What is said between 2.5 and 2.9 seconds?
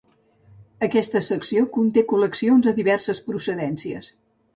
de